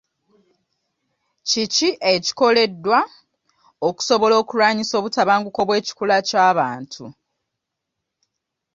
[1.49, 2.99] Kiki ekikoleddwa
[3.87, 7.05] okusobola okulwanyisa obutabanguko obw'ekikula ky'abantu.